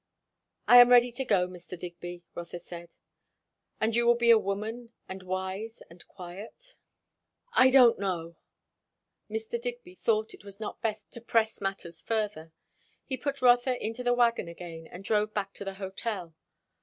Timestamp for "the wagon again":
14.03-14.87